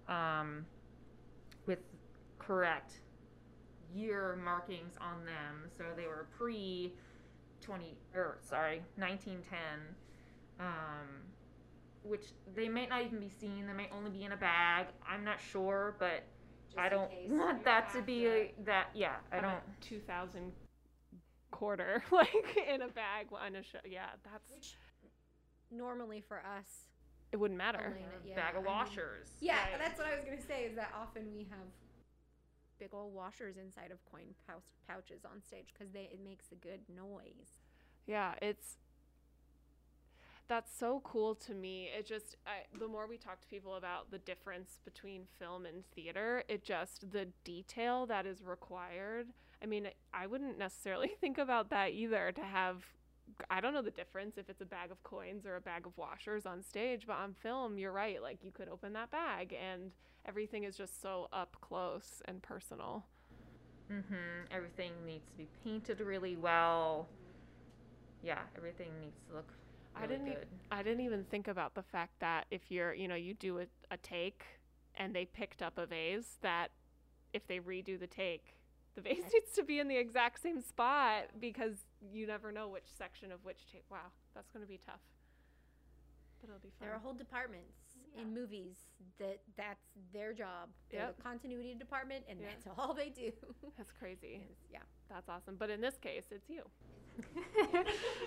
[0.08, 0.65] um,
[1.65, 1.80] with
[2.39, 3.02] correct
[3.93, 5.69] year markings on them.
[5.78, 6.93] So they were pre
[7.62, 9.80] twenty or sorry nineteen ten.
[10.60, 11.08] Um,
[12.04, 13.67] which they might not even be seen.
[13.67, 14.88] They might only be in a bag.
[15.08, 16.23] I'm not sure, but
[16.78, 18.88] I don't want that to be a, that.
[18.93, 19.60] Yeah, I don't.
[19.82, 20.52] 2000
[21.52, 22.34] quarter like
[22.67, 23.80] in a bag on a show.
[23.86, 24.76] Yeah, that's Which
[25.71, 26.88] normally for us,
[27.32, 27.80] it wouldn't matter.
[27.86, 29.28] Only- yeah, bag of I mean- washers.
[29.41, 29.80] yeah, Right.
[29.80, 30.63] that's what I was gonna say.
[30.65, 31.67] Is that often we have
[32.80, 34.34] big old washers inside of coin
[34.88, 37.60] pouches on stage because they it makes a good noise.
[38.06, 38.78] Yeah, it's
[40.48, 41.90] that's so cool to me.
[41.98, 45.84] It just I, the more we talk to people about the difference between film and
[45.94, 49.28] theater, it just the detail that is required.
[49.62, 52.84] I mean, I wouldn't necessarily think about that either to have
[53.50, 55.98] I don't know the difference if it's a bag of coins or a bag of
[55.98, 58.22] washers on stage, but on film, you're right.
[58.22, 59.92] Like you could open that bag and
[60.26, 63.06] everything is just so up close and personal.
[63.92, 64.52] Mm-hmm.
[64.52, 67.08] Everything needs to be painted really well.
[68.24, 69.52] Yeah, everything needs to look
[69.96, 70.48] I didn't good.
[70.72, 73.66] I didn't even think about the fact that if you're, you know, you do a,
[73.92, 74.44] a take
[74.96, 76.72] and they picked up a vase, that
[77.34, 78.57] if they redo the take,
[78.98, 81.76] the vase needs to be in the exact same spot because
[82.12, 83.84] you never know which section of which tape.
[83.92, 85.00] Wow, that's going to be tough.
[86.42, 86.88] But it'll be fun.
[86.88, 87.74] There are whole departments
[88.16, 88.22] Yeah.
[88.24, 88.76] in movies
[89.20, 90.70] that that's their job.
[90.90, 91.18] They're Yep.
[91.18, 92.48] the continuity department, and Yeah.
[92.50, 93.32] that's all they do.
[93.78, 94.48] That's crazy.
[94.72, 94.80] Yeah.
[95.10, 95.56] That's awesome.
[95.58, 96.64] But in this case, it's you.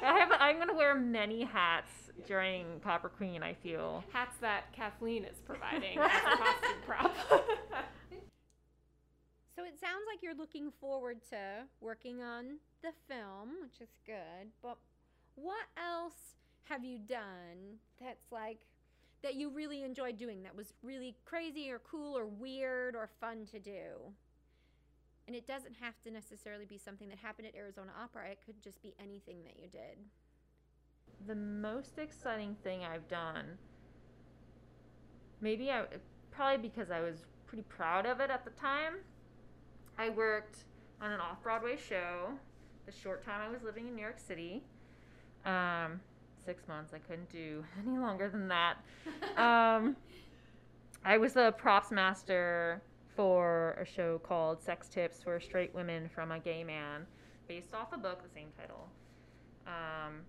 [0.03, 0.33] I have.
[0.41, 1.91] I'm gonna wear many hats
[2.27, 3.43] during Copper Queen.
[3.43, 4.03] I feel.
[4.13, 7.15] Hats that Kathleen is providing as a costume prop.
[9.61, 14.49] So it sounds like you're looking forward to working on the film, which is good.
[14.63, 14.79] But
[15.35, 18.57] what else have you done that's like
[19.23, 23.45] that you really enjoyed doing that was really crazy or cool or weird or fun
[23.53, 24.15] to do?
[25.27, 28.31] And it doesn't have to necessarily be something that happened at Arizona Opera.
[28.31, 29.99] It could just be anything that you did.
[31.27, 33.59] The most exciting thing I've done.
[35.43, 35.85] Maybe I
[36.31, 38.95] probably because I was pretty proud of it at the time.
[40.01, 40.65] I worked
[41.03, 42.31] on an off-Broadway show
[42.87, 44.63] the short time I was living in New York City.
[45.45, 46.01] Um,
[46.43, 46.95] six months.
[46.95, 48.77] I couldn't do any longer than that.
[49.37, 49.97] Um,
[51.05, 52.83] I was the props master
[53.15, 57.07] for a show called Sex Tips for Straight Women from a Gay Man,
[57.47, 58.89] based off a book, the same title.
[59.67, 60.21] Um,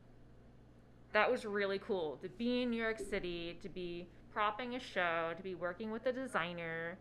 [1.14, 5.32] that was really cool to be in New York City, to be propping a show,
[5.36, 6.98] to be working with a designer.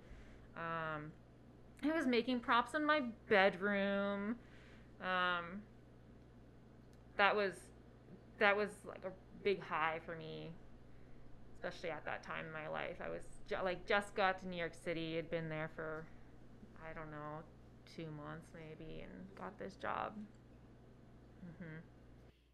[0.56, 1.12] Um,
[1.82, 4.36] I was making props in my bedroom.
[5.00, 5.62] Um,
[7.16, 7.52] that was
[8.38, 9.12] that was like a
[9.44, 10.50] big high for me,
[11.56, 12.96] especially at that time in my life.
[13.04, 16.04] I was ju- like just got to New York City, had been there for
[16.88, 17.42] I don't know
[17.96, 20.12] two months maybe, and got this job.
[21.58, 21.78] hmm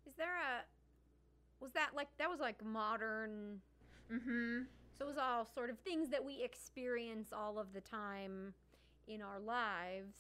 [0.06, 0.64] Is there a
[1.60, 3.60] was that like that was like modern
[4.10, 4.62] hmm
[4.96, 8.54] So it was all sort of things that we experience all of the time
[9.06, 10.16] in our lives,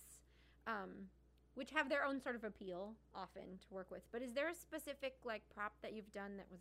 [0.66, 1.08] um,
[1.54, 4.02] which have their own sort of appeal often to work with.
[4.12, 6.60] But is there a specific like prop that you've done that was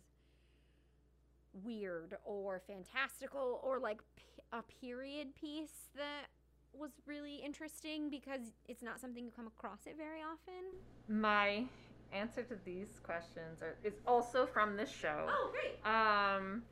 [1.64, 6.26] weird or fantastical or like p- a period piece that
[6.72, 10.78] was really interesting because it's not something you come across it very often?
[11.08, 11.64] My
[12.12, 15.26] answer to these questions are, is also from this show.
[15.28, 15.78] Oh, great.
[15.90, 16.62] Um,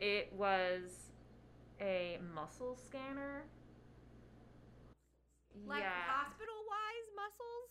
[0.00, 1.10] it was
[1.80, 3.44] a muscle scanner.
[5.66, 5.90] Like yeah.
[6.06, 7.70] hospital wise muscles?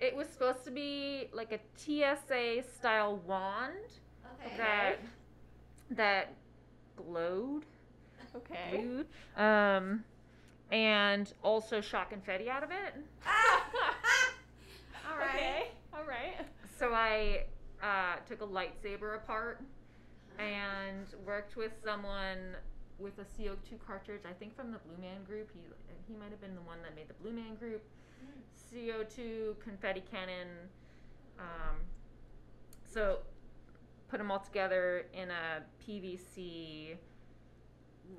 [0.00, 3.74] It was supposed to be like a TSA style wand
[4.46, 4.56] Okay.
[4.56, 4.98] that
[5.90, 6.34] that
[6.96, 7.64] glowed,
[8.34, 8.70] okay.
[8.70, 9.06] glued,
[9.36, 10.04] um,
[10.70, 12.94] and also shot confetti out of it.
[15.10, 15.28] All right.
[15.34, 15.68] Okay.
[15.94, 16.46] All right.
[16.78, 17.44] So I
[17.82, 19.60] uh, took a lightsaber apart
[20.38, 22.56] and worked with someone
[22.98, 24.22] with a CO2 cartridge.
[24.28, 25.50] I think from the Blue Man Group.
[25.54, 25.60] He
[26.06, 27.82] he might have been the one that made the Blue Man Group
[28.72, 30.48] CO2 confetti cannon.
[31.38, 31.76] Um,
[32.84, 33.18] so
[34.08, 36.96] put them all together in a PVC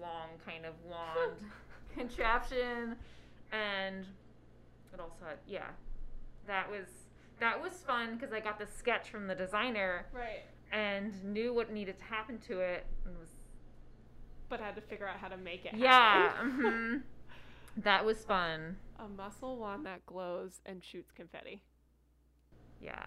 [0.01, 1.31] long kind of wand
[1.97, 2.95] contraption,
[3.51, 4.05] and
[4.93, 5.67] it also had yeah,
[6.47, 6.87] that was
[7.39, 10.43] that was fun because I got the sketch from the designer Right.
[10.71, 13.34] and knew what needed to happen to it and was
[14.49, 17.01] But had to figure out how to make it yeah mhm.
[17.77, 21.61] that was fun A muscle wand that glows and shoots confetti.
[22.81, 23.05] yeah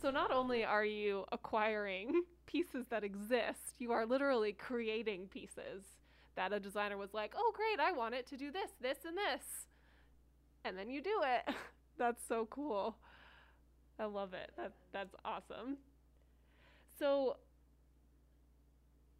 [0.00, 5.82] So not only are you acquiring pieces that exist, you are literally creating pieces
[6.36, 9.16] that a designer was like, "Oh, great, I want it to do this, this, and
[9.16, 9.66] this."
[10.64, 11.54] And then you do it.
[11.98, 12.96] that's so cool.
[13.98, 14.52] I love it.
[14.56, 15.78] That that's awesome.
[16.98, 17.36] So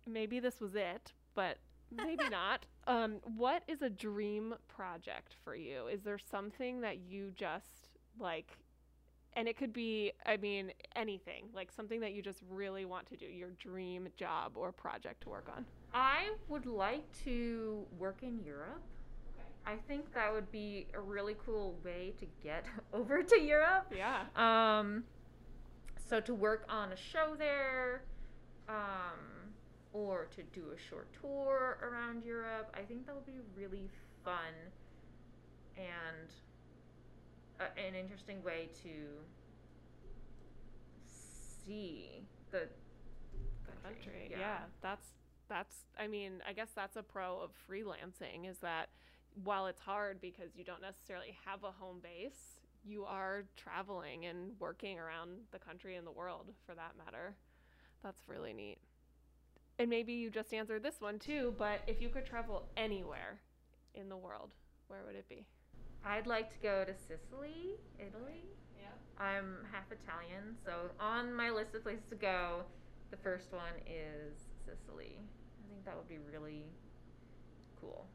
[0.07, 1.59] maybe this was it, but
[1.95, 2.67] maybe not.
[2.89, 5.87] Um, what is a dream project for you?
[5.87, 8.59] Is there something that you just like
[9.35, 13.17] and it could be i mean anything like something that you just really want to
[13.17, 15.65] do your dream job or project to work on?
[15.93, 18.83] I would like to work in Europe.
[19.67, 23.93] I think that would be a really cool way to get over to Europe.
[23.95, 24.25] Yeah.
[24.37, 25.05] Um,
[26.09, 28.03] so to work on a show there,
[28.69, 29.46] um,
[29.97, 33.89] or to do a short tour around Europe, I think that would be really
[34.25, 34.53] fun
[35.77, 36.29] and
[37.61, 38.91] a, an interesting way to
[41.65, 42.69] see the
[43.83, 44.03] country.
[44.03, 44.59] country yeah.
[44.83, 45.09] that's
[45.49, 48.89] that's i mean i guess that's a pro of freelancing is that
[49.45, 54.53] while it's hard because you don't necessarily have a home base you are traveling and
[54.61, 57.35] working around the country and the world for that matter
[58.03, 58.79] that's really neat
[59.79, 63.41] and maybe you just answered this one too but if you could travel anywhere
[63.95, 64.55] in the world
[64.89, 65.47] where would it be
[66.05, 68.45] I'd like to go to Sicily, Italy.
[68.79, 72.63] yeah I'm half Italian, so on my list of places to go,
[73.11, 75.19] the first one is Sicily.
[75.19, 76.63] I think that would be really
[77.81, 78.07] cool.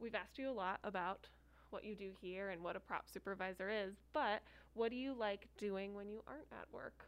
[0.00, 1.28] We've asked you a lot about
[1.70, 4.42] what you do here and what a prop supervisor is, but
[4.74, 7.06] what do you like doing when you aren't at work?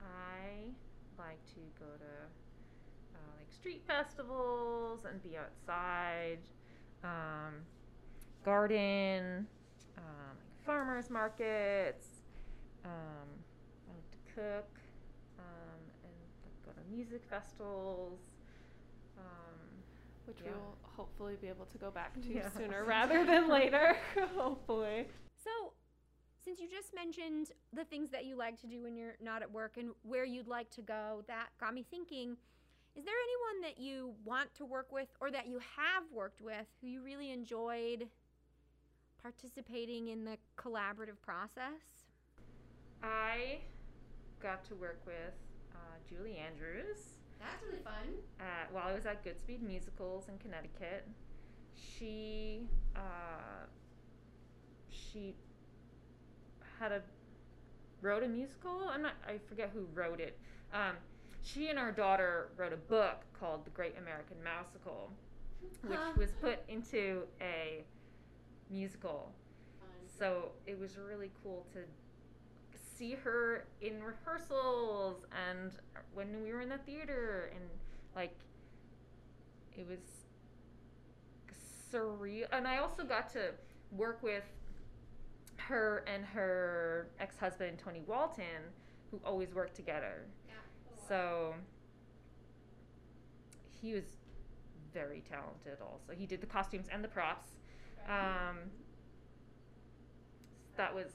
[0.00, 0.70] I
[1.20, 2.12] like to go to
[3.14, 6.38] uh, like street festivals and be outside,
[7.04, 7.54] um,
[8.44, 9.46] garden,
[9.98, 10.04] um,
[10.38, 12.06] like farmers markets.
[12.84, 13.28] Um,
[13.88, 14.80] I like to cook
[15.38, 16.12] um, and
[16.44, 18.20] like, go to music festivals.
[19.18, 19.24] Um,
[20.26, 20.52] Which Yeah.
[20.52, 22.48] we'll hopefully be able to go back to Yeah.
[22.56, 23.96] sooner rather than later.
[24.36, 25.06] hopefully.
[26.50, 29.52] Since you just mentioned the things that you like to do when you're not at
[29.52, 32.36] work and where you'd like to go, that got me thinking
[32.96, 36.66] is there anyone that you want to work with or that you have worked with
[36.80, 38.08] who you really enjoyed
[39.22, 42.08] participating in the collaborative process?
[43.00, 43.58] I
[44.42, 45.34] got to work with
[45.72, 46.98] uh, Julie Andrews.
[47.38, 48.16] That's really fun.
[48.72, 51.06] while I was at Goodspeed Musicals in Connecticut.
[51.76, 53.66] She uh,
[54.88, 55.36] she
[56.80, 57.02] had a
[58.02, 58.88] wrote a musical.
[58.90, 59.12] I'm not.
[59.26, 60.36] I forget who wrote it.
[60.72, 60.96] Um,
[61.42, 65.12] she and her daughter wrote a book called The Great American Mousical,
[65.82, 67.84] which was put into a
[68.70, 69.32] musical.
[70.18, 71.80] So it was really cool to
[72.98, 75.72] see her in rehearsals and
[76.12, 77.64] when we were in the theater and
[78.14, 78.36] like
[79.74, 80.00] it was
[81.90, 83.52] surreal and I also got to
[83.96, 84.44] work with
[85.70, 88.74] her and her ex-husband Tony Walton
[89.10, 90.26] who always worked together.
[90.46, 90.54] Yeah.
[91.08, 91.54] So
[93.80, 94.04] he was
[94.92, 96.12] very talented also.
[96.12, 97.48] He did the costumes and the props.
[98.08, 98.70] Um,
[100.76, 101.06] that was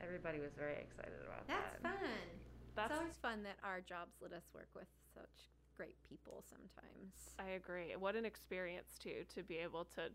[0.00, 1.82] everybody was very excited about That's that.
[1.82, 2.10] That's fun.
[2.74, 7.12] That's it's always fun that our jobs let us work with such great people sometimes.
[7.38, 7.94] I agree.
[7.98, 10.10] What an experience too to be able to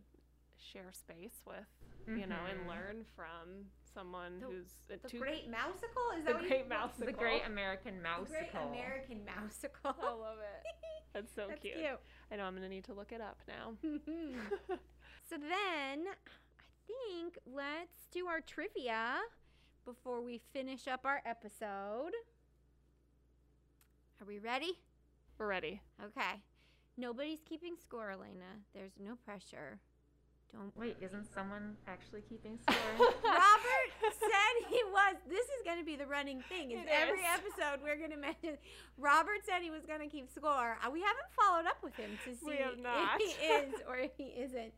[0.57, 1.69] share space with,
[2.07, 2.67] you know, and Mhm.
[2.67, 6.11] learn from someone The- who's uh, The too Great Mousical?
[6.15, 9.95] Is The that what Great you Mouse- The Great American The Great American Mousical.
[10.01, 10.65] I love it.
[11.13, 11.75] That's so That's cute.
[11.75, 11.99] cute.
[12.31, 13.75] I know I'm gonna need to look it up now.
[15.29, 19.17] so then, I think let's do our trivia
[19.85, 22.13] before we finish up our episode.
[24.21, 24.79] Are we ready?
[25.37, 25.81] We're ready.
[26.03, 26.41] Okay.
[26.97, 28.63] Nobody's keeping score, Elena.
[28.73, 29.79] There's no pressure.
[30.53, 30.71] Don't.
[30.77, 32.75] Wait, isn't someone actually keeping score?
[33.23, 35.15] Robert said he was.
[35.29, 36.71] This is going going to be the running thing.
[36.71, 37.25] Is It every is.
[37.35, 38.57] episode we're going to mention.
[38.97, 40.77] Robert said he was going to keep score.
[40.81, 43.19] Uh, We haven't followed up with him to see We have not.
[43.19, 44.71] if he is or if he isn't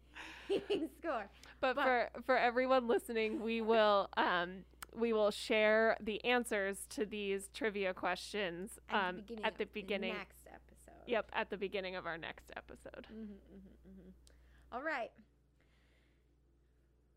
[0.47, 1.29] keeping score.
[1.61, 4.65] But, But- for for everyone listening, we will um
[4.95, 9.45] we will share the answers to these trivia questions At um the beginning.
[9.45, 10.13] at the of beginning.
[10.15, 11.03] next episode.
[11.05, 13.05] Yep, at the beginning of our next episode.
[13.07, 13.33] hmm hmm
[13.85, 14.09] hmm
[14.75, 15.11] All right.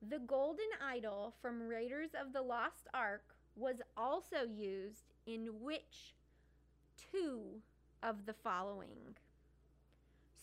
[0.08, 3.22] The golden idol from Raiders of the Lost Ark
[3.54, 6.14] was also used in which
[6.96, 7.60] two
[8.02, 9.16] of the following?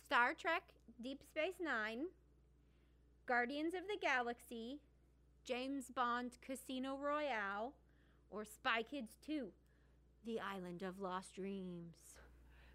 [0.05, 0.63] Star Trek
[1.01, 2.05] Deep Space Nine,
[3.25, 4.79] Guardians of the Galaxy,
[5.45, 7.73] James Bond Casino Royale,
[8.29, 9.51] or Spy Kids 2
[10.25, 11.95] The Island of Lost Dreams.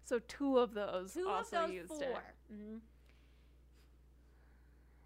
[0.03, 1.99] So two of those Two also of those used four.
[1.99, 2.53] it.
[2.53, 2.79] Mhm.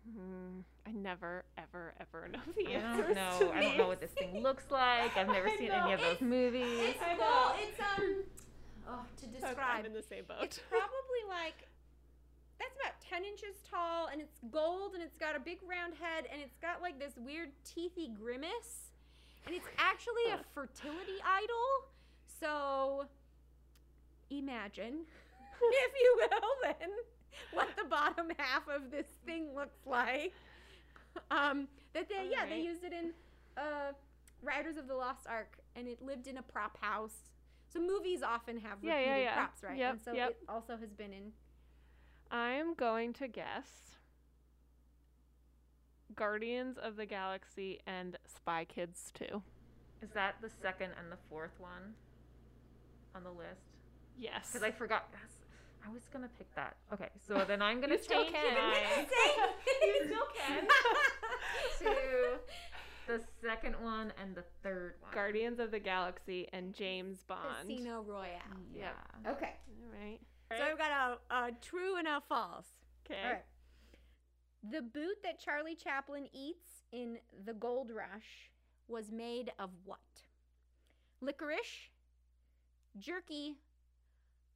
[0.10, 3.38] Mm, I never, ever, ever know the I don't know.
[3.39, 5.16] to I don't know what this thing looks like.
[5.16, 5.84] I've never I seen know.
[5.84, 6.66] any of those movies.
[6.95, 7.53] It's cool.
[7.60, 8.24] It's um.
[8.88, 10.38] Oh, to I'm describe, in the same boat.
[10.41, 11.68] it's probably like
[12.60, 16.26] that's about ten inches tall, and it's gold, and it's got a big round head,
[16.32, 18.89] and it's got like this weird teethy grimace,
[19.45, 21.91] and it's actually a fertility idol.
[22.39, 23.05] So
[24.32, 25.05] imagine,
[25.62, 26.89] if you will, then
[27.54, 30.34] what the bottom half of this thing looks like.
[31.32, 33.12] Um, that they yeah they used it in
[33.58, 33.92] uh,
[34.44, 37.16] Raiders of the Lost Ark, and it lived in a prop house.
[37.74, 39.34] So movies often have Yeah, repeated yeah, yeah.
[39.36, 39.78] props, right?
[39.78, 40.30] Yep, and so yep.
[40.30, 41.32] it also has been in.
[42.32, 43.70] I'm going to guess
[46.16, 49.42] Guardians of the Galaxy and Spy Kids 2.
[50.02, 51.94] Is that the second and the fourth one
[53.16, 53.62] on the list?
[54.18, 54.48] Yes.
[54.52, 55.10] Because I forgot.
[55.80, 56.75] Yes, I was gonna pick that.
[56.93, 59.05] Okay, so then I'm gonna You still change can.
[59.82, 60.67] you still can.
[61.80, 62.39] to
[63.07, 65.11] the second one and the third one.
[65.13, 67.67] Guardians of the Galaxy and James Bond.
[67.67, 68.39] Casino Royale.
[68.75, 68.89] Yeah.
[69.27, 69.55] Okay.
[69.84, 70.19] All right.
[70.55, 72.67] So I've got a, a true and a false.
[73.05, 73.19] Okay.
[73.23, 73.43] All right.
[74.71, 78.51] The boot that Charlie Chaplin eats in The Gold Rush
[78.88, 79.99] was made of what?
[81.21, 81.89] Licorice,
[82.97, 83.55] jerky,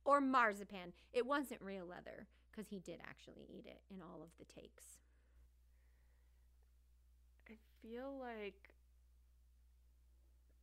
[0.06, 0.94] or marzipan?
[1.14, 4.98] It wasn't real leather because he did actually eat it in all of the takes.
[7.50, 8.74] I feel like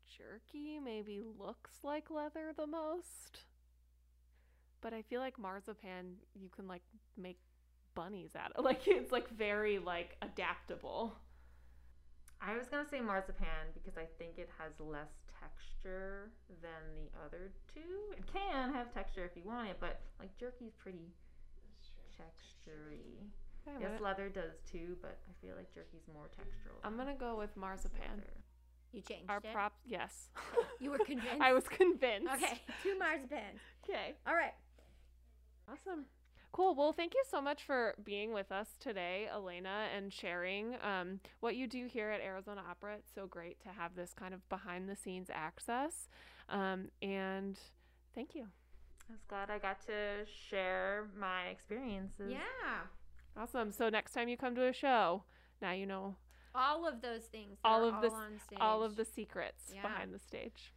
[0.06, 3.44] jerky maybe looks like leather the most.
[4.80, 6.82] But I feel like marzipan you can like
[7.16, 7.38] make
[7.94, 8.64] bunnies out of.
[8.70, 11.16] Like it's like very like adaptable.
[12.40, 16.30] I was gonna say marzipan because I think it has less texture
[16.62, 18.16] than the other two.
[18.16, 21.12] It can have texture if you want it, but like jerky is pretty
[22.16, 23.28] textury.
[23.68, 26.80] I'm Yes, gonna, leather does too, but I feel like jerky's more textural.
[26.82, 28.00] I'm gonna go with marzipan.
[28.16, 28.32] leather.
[28.92, 29.52] You changed Our it.
[29.52, 30.30] prop yes.
[30.80, 31.40] You were convinced.
[31.40, 32.32] I was convinced.
[32.34, 33.60] Okay, two marzipans.
[33.84, 34.14] Okay.
[34.26, 34.54] All right.
[35.68, 36.06] Awesome.
[36.52, 36.74] Cool.
[36.74, 41.54] Well, thank you so much for being with us today, Elena, and sharing um, what
[41.54, 42.94] you do here at Arizona Opera.
[42.96, 46.08] It's so great to have this kind of behind the scenes access.
[46.48, 47.56] Um, and
[48.16, 48.46] thank you.
[49.08, 52.30] I was glad I got to share my experiences.
[52.32, 52.80] Yeah.
[53.36, 53.70] Awesome.
[53.70, 55.22] So next time you come to a show,
[55.62, 56.16] now you know
[56.52, 57.58] All of those things.
[57.64, 58.58] all are of all this- on stage.
[58.60, 59.82] all of the secrets Yeah.
[59.82, 60.72] behind the stage.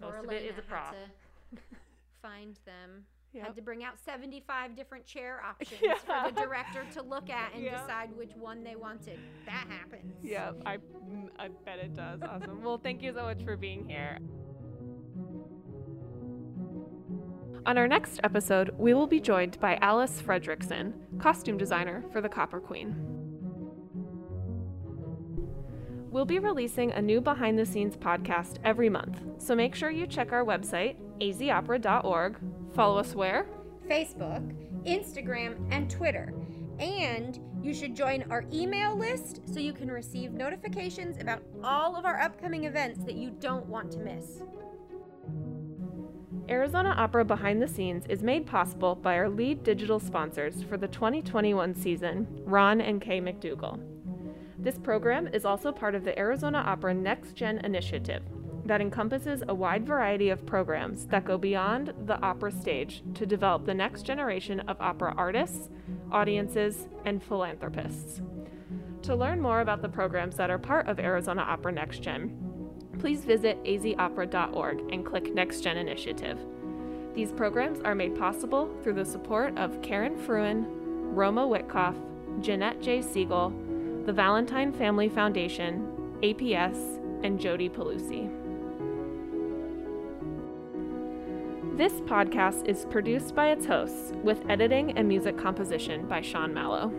[0.00, 0.94] Poor Most of it is Elena a prop.
[0.94, 1.10] Had
[1.56, 1.58] to
[2.22, 3.04] find them.
[3.34, 3.44] Yep.
[3.46, 5.94] Had to bring out 75 different chair options Yeah.
[6.24, 7.80] for the director to look at and Yeah.
[7.80, 9.18] decide which one they wanted.
[9.46, 10.14] That happens.
[10.22, 12.20] Yeah, I, mm, I bet it does.
[12.22, 12.62] Awesome.
[12.62, 14.18] well, thank you so much for being here.
[17.66, 22.28] On our next episode, we will be joined by Alice Fredrickson, costume designer for the
[22.28, 22.94] Copper Queen.
[26.10, 30.06] We'll be releasing a new behind the scenes podcast every month, so make sure you
[30.06, 32.36] check our website, azopera.org.
[32.74, 33.46] Follow us where?
[33.88, 34.52] Facebook,
[34.84, 36.34] Instagram, and Twitter.
[36.80, 42.04] And you should join our email list so you can receive notifications about all of
[42.04, 44.42] our upcoming events that you don't want to miss.
[46.48, 50.88] Arizona Opera Behind the Scenes is made possible by our lead digital sponsors for the
[50.88, 53.80] 2021 season, Ron and Kay McDougall.
[54.58, 58.22] This program is also part of the Arizona Opera Next Gen initiative
[58.64, 63.66] that encompasses a wide variety of programs that go beyond the opera stage to develop
[63.66, 65.68] the next generation of opera artists,
[66.10, 68.22] audiences, and philanthropists.
[69.02, 72.40] To learn more about the programs that are part of Arizona Opera Next Gen,
[72.98, 76.38] please visit azopera.org and click Next Gen Initiative.
[77.14, 80.66] These programs are made possible through the support of Karen Fruin,
[81.14, 81.94] Roma Witkoff,
[82.40, 83.02] Jeanette J.
[83.02, 83.52] Siegel,
[84.06, 85.86] the Valentine Family Foundation,
[86.22, 88.43] APS, and Jody Pelusi.
[91.76, 96.92] This podcast is produced by its hosts with editing and music composition by Sean Mallow.